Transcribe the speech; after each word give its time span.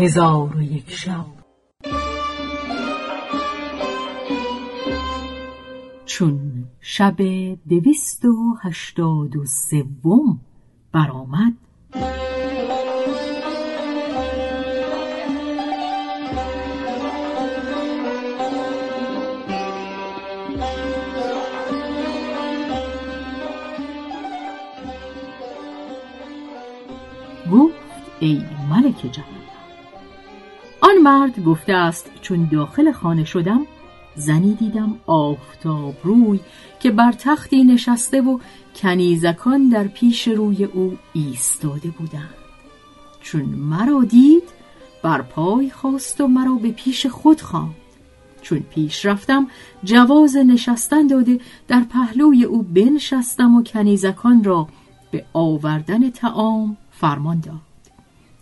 هزار 0.00 0.56
و 0.56 0.62
یک 0.62 0.90
شب. 0.90 1.26
چون 6.06 6.64
شب 6.80 7.16
دویست 7.68 8.24
و 8.24 8.56
هشتاد 8.62 9.36
و 9.36 9.44
سوم 9.46 10.40
برآمد 10.92 11.52
گفت 27.52 27.74
ای 28.20 28.42
ملک 28.70 29.12
جوان 29.12 29.39
آن 30.90 30.98
مرد 31.02 31.44
گفته 31.44 31.72
است 31.72 32.10
چون 32.22 32.48
داخل 32.52 32.92
خانه 32.92 33.24
شدم 33.24 33.66
زنی 34.16 34.54
دیدم 34.54 34.98
آفتاب 35.06 35.94
روی 36.02 36.40
که 36.80 36.90
بر 36.90 37.12
تختی 37.12 37.64
نشسته 37.64 38.20
و 38.20 38.38
کنیزکان 38.74 39.68
در 39.68 39.84
پیش 39.84 40.28
روی 40.28 40.64
او 40.64 40.98
ایستاده 41.12 41.88
بودند. 41.88 42.34
چون 43.20 43.42
مرا 43.42 44.04
دید 44.04 44.42
بر 45.02 45.22
پای 45.22 45.70
خواست 45.70 46.20
و 46.20 46.28
مرا 46.28 46.54
به 46.54 46.70
پیش 46.70 47.06
خود 47.06 47.40
خواند. 47.40 47.74
چون 48.42 48.58
پیش 48.60 49.06
رفتم 49.06 49.46
جواز 49.84 50.36
نشستن 50.36 51.06
داده 51.06 51.40
در 51.68 51.80
پهلوی 51.80 52.44
او 52.44 52.62
بنشستم 52.62 53.54
و 53.54 53.62
کنیزکان 53.62 54.44
را 54.44 54.68
به 55.10 55.24
آوردن 55.32 56.10
تعام 56.10 56.76
فرمان 56.90 57.40
داد. 57.40 57.60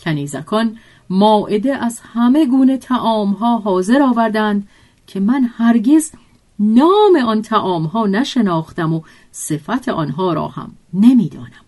کنیزکان 0.00 0.78
ماعده 1.10 1.76
از 1.76 2.00
همه 2.00 2.46
گونه 2.46 2.76
تعام 2.76 3.30
ها 3.30 3.58
حاضر 3.58 4.02
آوردند 4.02 4.68
که 5.06 5.20
من 5.20 5.50
هرگز 5.56 6.10
نام 6.58 7.16
آن 7.26 7.42
تعام 7.42 7.84
ها 7.84 8.06
نشناختم 8.06 8.92
و 8.92 9.00
صفت 9.32 9.88
آنها 9.88 10.32
را 10.32 10.48
هم 10.48 10.72
نمی‌دانم. 10.92 11.64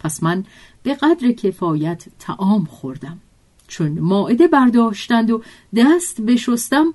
پس 0.00 0.22
من 0.22 0.44
به 0.82 0.94
قدر 0.94 1.32
کفایت 1.32 2.04
تعام 2.18 2.64
خوردم. 2.64 3.18
چون 3.68 3.98
ماعده 3.98 4.48
برداشتند 4.48 5.30
و 5.30 5.42
دست 5.76 6.20
بشستم 6.20 6.94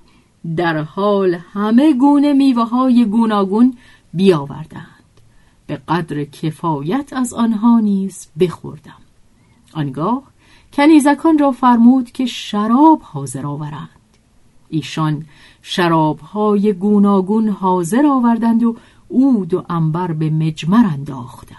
در 0.56 0.82
حال 0.82 1.34
همه 1.34 1.92
گونه 1.92 2.32
میوه 2.32 2.68
های 2.68 3.04
گوناگون 3.04 3.76
بیاوردند. 4.14 4.88
به 5.66 5.76
قدر 5.88 6.24
کفایت 6.24 7.12
از 7.12 7.32
آنها 7.32 7.80
نیز 7.80 8.26
بخوردم. 8.40 8.98
آنگاه 9.72 10.22
کنیزکان 10.74 11.38
را 11.38 11.52
فرمود 11.52 12.12
که 12.12 12.26
شراب 12.26 13.00
حاضر 13.02 13.46
آورند. 13.46 13.88
ایشان 14.68 15.24
شرابهای 15.62 16.72
گوناگون 16.72 17.48
حاضر 17.48 18.06
آوردند 18.06 18.62
و 18.62 18.76
عود 19.10 19.54
و 19.54 19.64
انبر 19.68 20.12
به 20.12 20.30
مجمر 20.30 20.86
انداختند. 20.86 21.58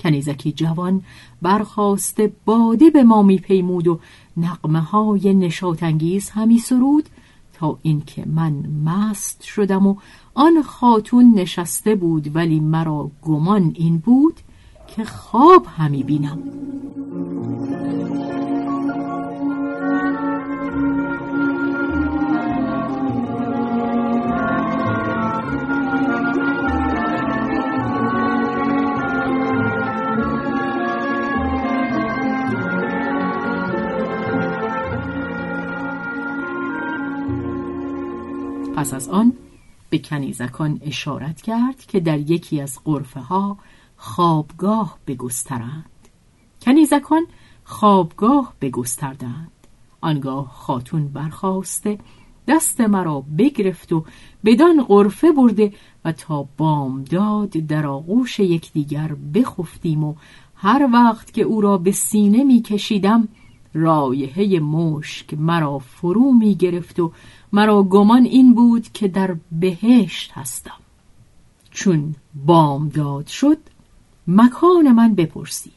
کنیزکی 0.00 0.52
جوان 0.52 1.02
برخواست 1.42 2.20
باده 2.44 2.90
به 2.90 3.02
ما 3.02 3.22
میپیمود 3.22 3.88
و 3.88 4.00
نقمه 4.36 4.80
های 4.80 5.34
نشاتانگیز 5.34 6.30
همی 6.30 6.58
سرود 6.58 7.08
تا 7.54 7.78
اینکه 7.82 8.24
من 8.26 8.52
مست 8.84 9.42
شدم 9.42 9.86
و 9.86 9.96
آن 10.34 10.62
خاتون 10.62 11.34
نشسته 11.34 11.94
بود 11.94 12.36
ولی 12.36 12.60
مرا 12.60 13.10
گمان 13.22 13.72
این 13.74 13.98
بود 13.98 14.34
که 14.96 15.04
خواب 15.04 15.66
همی 15.76 16.02
بینم. 16.02 16.38
پس 38.82 38.94
از 38.94 39.08
آن 39.08 39.32
به 39.90 39.98
کنیزکان 39.98 40.80
اشارت 40.84 41.42
کرد 41.42 41.84
که 41.88 42.00
در 42.00 42.18
یکی 42.18 42.60
از 42.60 42.78
قرفه 42.84 43.20
ها 43.20 43.58
خوابگاه 43.96 44.98
بگسترند. 45.06 46.08
کنیزکان 46.62 47.26
خوابگاه 47.64 48.54
بگستردند. 48.60 49.50
آنگاه 50.00 50.46
خاتون 50.46 51.08
برخواسته 51.08 51.98
دست 52.48 52.80
مرا 52.80 53.24
بگرفت 53.38 53.92
و 53.92 54.04
بدان 54.44 54.82
قرفه 54.82 55.32
برده 55.32 55.72
و 56.04 56.12
تا 56.12 56.48
بامداد 56.56 57.50
در 57.50 57.86
آغوش 57.86 58.40
یکدیگر 58.40 59.16
بخفتیم 59.34 60.04
و 60.04 60.14
هر 60.54 60.88
وقت 60.92 61.32
که 61.32 61.42
او 61.42 61.60
را 61.60 61.78
به 61.78 61.92
سینه 61.92 62.44
می 62.44 62.62
کشیدم 62.62 63.28
رایحه 63.74 64.60
مشک 64.60 65.34
مرا 65.34 65.78
فرو 65.78 66.32
می 66.32 66.54
گرفت 66.54 67.00
و 67.00 67.12
مرا 67.52 67.82
گمان 67.82 68.24
این 68.24 68.54
بود 68.54 68.92
که 68.92 69.08
در 69.08 69.36
بهشت 69.52 70.32
هستم. 70.34 70.80
چون 71.70 72.14
بامداد 72.46 73.26
شد 73.26 73.58
مکان 74.26 74.92
من 74.92 75.14
بپرسی 75.14 75.70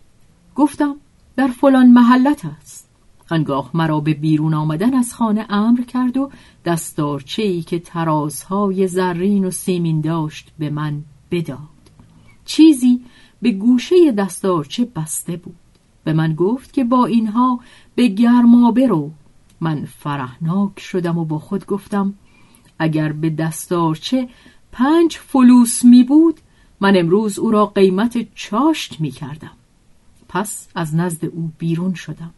گفتم 0.55 0.95
در 1.35 1.47
فلان 1.47 1.91
محلت 1.91 2.45
است. 2.45 2.89
آنگاه 3.31 3.71
مرا 3.73 3.99
به 3.99 4.13
بیرون 4.13 4.53
آمدن 4.53 4.93
از 4.93 5.13
خانه 5.13 5.45
امر 5.49 5.81
کرد 5.81 6.17
و 6.17 6.31
دستارچه‌ای 6.65 7.61
که 7.61 7.79
ترازهای 7.79 8.87
زرین 8.87 9.45
و 9.45 9.51
سیمین 9.51 10.01
داشت 10.01 10.51
به 10.59 10.69
من 10.69 11.03
بداد. 11.31 11.59
چیزی 12.45 13.01
به 13.41 13.51
گوشه 13.51 14.11
دستارچه 14.11 14.85
بسته 14.85 15.37
بود. 15.37 15.55
به 16.03 16.13
من 16.13 16.33
گفت 16.33 16.73
که 16.73 16.83
با 16.83 17.05
اینها 17.05 17.59
به 17.95 18.07
گرما 18.07 18.71
برو 18.71 19.11
من 19.59 19.85
فرحناک 19.85 20.79
شدم 20.79 21.17
و 21.17 21.25
با 21.25 21.39
خود 21.39 21.65
گفتم 21.65 22.13
اگر 22.79 23.11
به 23.11 23.29
دستارچه 23.29 24.29
پنج 24.71 25.17
فلوس 25.17 25.85
می 25.85 26.03
بود 26.03 26.39
من 26.79 26.97
امروز 26.97 27.39
او 27.39 27.51
را 27.51 27.65
قیمت 27.65 28.35
چاشت 28.35 28.99
می 28.99 29.11
کردم. 29.11 29.51
پس 30.29 30.67
از 30.75 30.95
نزد 30.95 31.25
او 31.25 31.51
بیرون 31.57 31.93
شدم. 31.93 32.33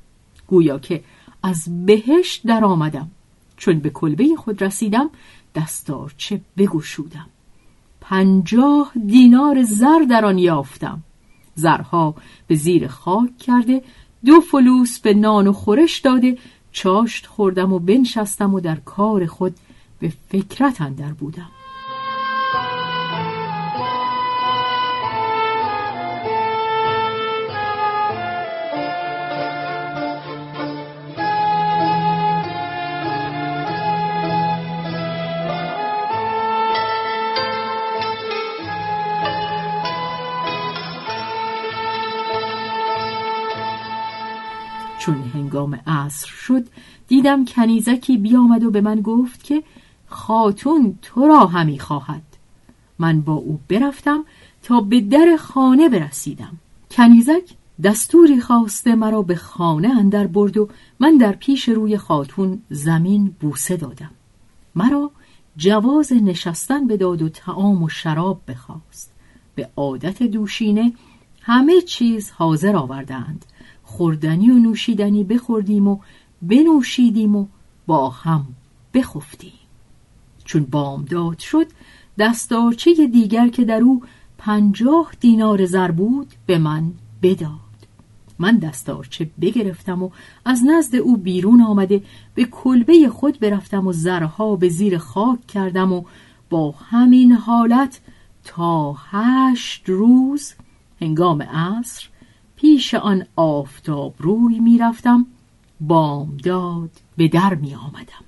گویا 0.48 0.80
که 0.80 1.04
از 1.44 1.86
بهشت 1.86 2.48
در 2.48 2.66
آمدم. 2.66 3.12
چون 3.58 3.80
به 3.80 3.90
کلبه 3.90 4.36
خود 4.38 4.64
رسیدم 4.64 5.10
دستارچه 5.56 6.42
بگشودم. 6.58 7.26
پنجاه 8.02 8.92
دینار 9.08 9.64
زر 9.64 10.00
در 10.10 10.26
آن 10.26 10.38
یافتم. 10.38 11.04
زرها 11.56 12.16
به 12.48 12.56
زیر 12.56 12.88
خاک 12.88 13.38
کرده 13.38 13.84
دو 14.26 14.42
فلوس 14.42 15.00
به 15.00 15.14
نان 15.14 15.48
و 15.48 15.54
خورش 15.54 16.00
داده 16.00 16.38
چاشت 16.78 17.26
خوردم 17.26 17.74
و 17.74 17.80
بنشستم 17.80 18.54
و 18.54 18.60
در 18.60 18.76
کار 18.76 19.26
خود 19.26 19.56
به 20.00 20.14
فکرت 20.30 20.82
اندر 20.82 21.14
بودم. 21.14 21.50
چون 45.08 45.24
هنگام 45.34 45.80
عصر 45.88 46.28
شد 46.28 46.68
دیدم 47.08 47.46
کنیزکی 47.46 48.18
بیامد 48.18 48.64
و 48.64 48.72
به 48.72 48.82
من 48.82 49.02
گفت 49.02 49.44
که 49.44 49.64
خاتون 50.08 51.00
تو 51.02 51.28
را 51.28 51.46
همی 51.46 51.80
خواهد. 51.80 52.24
من 53.00 53.22
با 53.22 53.34
او 53.34 53.60
برفتم 53.70 54.26
تا 54.64 54.82
به 54.82 55.02
در 55.02 55.36
خانه 55.40 55.90
برسیدم. 55.90 56.58
کنیزک 56.92 57.44
دستوری 57.84 58.42
خواسته 58.42 58.96
مرا 58.96 59.22
به 59.22 59.36
خانه 59.36 59.90
اندر 59.98 60.28
برد 60.28 60.58
و 60.58 60.70
من 61.00 61.18
در 61.18 61.32
پیش 61.32 61.70
روی 61.70 61.98
خاتون 61.98 62.62
زمین 62.70 63.36
بوسه 63.40 63.78
دادم. 63.78 64.12
مرا 64.76 65.12
جواز 65.58 66.14
نشستن 66.14 66.88
بداد 66.88 67.22
و 67.22 67.30
تعام 67.30 67.84
و 67.84 67.90
شراب 67.90 68.42
بخواست. 68.48 69.12
به 69.56 69.70
عادت 69.76 70.24
دوشینه 70.24 70.94
همه 71.42 71.82
چیز 71.82 72.32
حاضر 72.32 72.76
آوردند. 72.76 73.46
خوردنی 73.98 74.52
و 74.52 74.60
نوشیدنی 74.60 75.24
بخوردیم 75.24 75.88
و 75.88 76.00
بنوشیدیم 76.42 77.36
و 77.36 77.48
با 77.88 78.10
هم 78.10 78.46
بخفتیم. 78.94 79.60
چون 80.46 80.64
بامداد 80.64 81.40
شد 81.40 81.68
دستارچه 82.20 83.08
دیگر 83.08 83.48
که 83.48 83.66
در 83.66 83.82
او 83.82 84.02
پنجاه 84.38 85.12
دینار 85.20 85.66
زر 85.66 85.92
بود 85.92 86.28
به 86.46 86.58
من 86.58 86.92
بداد. 87.22 87.50
من 88.40 88.58
دستارچه 88.58 89.30
بگرفتم 89.42 90.04
و 90.04 90.10
از 90.46 90.62
نزد 90.64 90.96
او 90.96 91.18
بیرون 91.18 91.62
آمده 91.62 92.02
به 92.36 92.46
کلبه 92.46 93.10
خود 93.10 93.40
برفتم 93.40 93.88
و 93.88 93.94
زرها 93.94 94.56
به 94.56 94.70
زیر 94.70 94.98
خاک 94.98 95.48
کردم 95.48 95.94
و 95.94 96.04
با 96.50 96.72
همین 96.72 97.32
حالت 97.32 98.02
تا 98.44 98.94
هشت 98.94 99.90
روز 99.90 100.54
هنگام 101.02 101.42
عصر 101.42 102.10
پیش 102.58 102.94
آن 102.94 103.26
آفتاب 103.36 104.14
روی 104.18 104.60
می‌رفتم 104.60 105.26
بامداد 105.82 106.90
به 107.18 107.28
در 107.28 107.56
می 107.56 107.76
آمدم. 107.76 108.26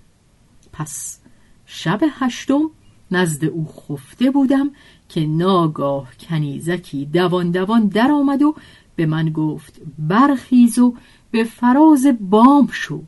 پس 0.73 1.19
شب 1.65 1.99
هشتم 2.19 2.69
نزد 3.11 3.45
او 3.45 3.67
خفته 3.67 4.31
بودم 4.31 4.71
که 5.09 5.25
ناگاه 5.25 6.09
کنیزکی 6.19 7.05
دوان 7.05 7.51
دوان 7.51 7.87
در 7.87 8.11
آمد 8.11 8.41
و 8.41 8.55
به 8.95 9.05
من 9.05 9.29
گفت 9.29 9.81
برخیز 9.99 10.79
و 10.79 10.95
به 11.31 11.43
فراز 11.43 12.07
بام 12.19 12.67
شو. 12.71 13.03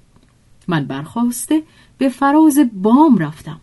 من 0.68 0.85
برخواسته 0.85 1.63
به 1.97 2.09
فراز 2.09 2.59
بام 2.73 3.18
رفتم. 3.18 3.59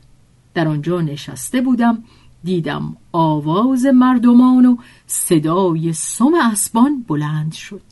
در 0.55 0.69
آنجا 0.69 1.01
نشسته 1.01 1.61
بودم 1.61 2.05
دیدم 2.45 2.97
آواز 3.13 3.87
مردمان 3.87 4.67
و 4.67 4.77
صدای 5.07 5.93
سم 5.93 6.35
اسبان 6.53 7.05
بلند 7.09 7.53
شد. 7.53 7.83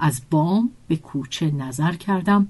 از 0.00 0.22
بام 0.30 0.70
به 0.88 0.96
کوچه 0.96 1.50
نظر 1.50 1.92
کردم. 1.92 2.48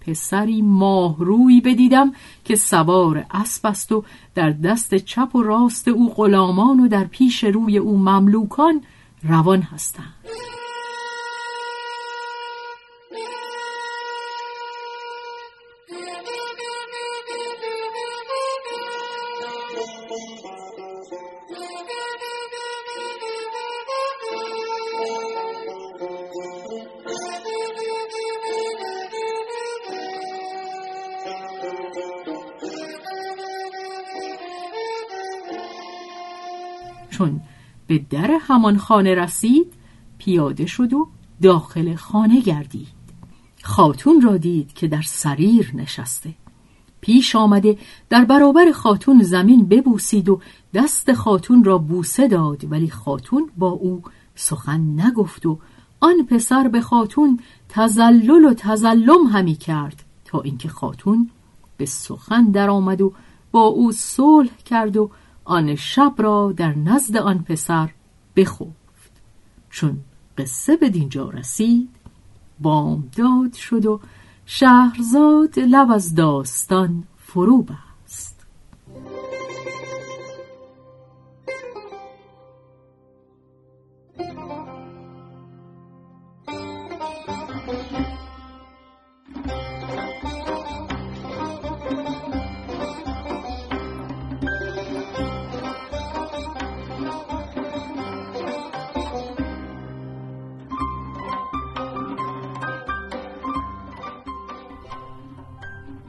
پسری 0.00 0.62
ماهروی 0.62 1.60
بدیدم 1.60 2.12
که 2.44 2.56
سوار 2.56 3.26
اسب 3.30 3.66
است 3.66 3.92
و 3.92 4.04
در 4.34 4.50
دست 4.50 4.94
چپ 4.94 5.36
و 5.36 5.42
راست 5.42 5.88
او 5.88 6.14
غلامان 6.14 6.80
و 6.80 6.88
در 6.88 7.04
پیش 7.04 7.44
روی 7.44 7.78
او 7.78 7.98
مملوکان 7.98 8.80
روان 9.22 9.62
هستند. 9.62 10.25
چون 37.16 37.40
به 37.86 37.98
در 38.10 38.30
همان 38.40 38.78
خانه 38.78 39.14
رسید 39.14 39.72
پیاده 40.18 40.66
شد 40.66 40.92
و 40.92 41.08
داخل 41.42 41.94
خانه 41.94 42.40
گردید. 42.40 42.96
خاتون 43.62 44.20
را 44.20 44.36
دید 44.36 44.72
که 44.72 44.88
در 44.88 45.02
سریر 45.02 45.72
نشسته. 45.74 46.34
پیش 47.00 47.36
آمده 47.36 47.78
در 48.08 48.24
برابر 48.24 48.72
خاتون 48.72 49.22
زمین 49.22 49.68
ببوسید 49.68 50.28
و 50.28 50.40
دست 50.74 51.12
خاتون 51.12 51.64
را 51.64 51.78
بوسه 51.78 52.28
داد 52.28 52.72
ولی 52.72 52.90
خاتون 52.90 53.50
با 53.56 53.68
او 53.68 54.02
سخن 54.34 55.00
نگفت 55.00 55.46
و 55.46 55.58
آن 56.00 56.26
پسر 56.30 56.68
به 56.68 56.80
خاتون 56.80 57.40
تزلل 57.68 58.44
و 58.44 58.54
تزلم 58.54 59.26
همی 59.32 59.54
کرد 59.54 60.02
تا 60.24 60.40
اینکه 60.40 60.68
خاتون 60.68 61.30
به 61.76 61.86
سخن 61.86 62.44
درآمد 62.50 63.00
و 63.00 63.12
با 63.52 63.60
او 63.60 63.92
صلح 63.92 64.56
کرد 64.64 64.96
و 64.96 65.10
آن 65.46 65.74
شب 65.74 66.14
را 66.18 66.52
در 66.56 66.74
نزد 66.74 67.16
آن 67.16 67.38
پسر 67.38 67.90
بخفت. 68.36 69.12
چون 69.70 69.98
قصه 70.38 70.76
به 70.76 70.88
دینجا 70.88 71.30
رسید 71.30 71.88
بامداد 72.60 73.52
شد 73.52 73.86
و 73.86 74.00
شهرزاد 74.46 75.58
لب 75.58 75.90
از 75.90 76.14
داستان 76.14 77.04
فرو 77.18 77.62
بست. 77.62 78.46